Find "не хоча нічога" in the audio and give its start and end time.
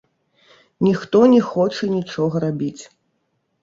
1.35-2.45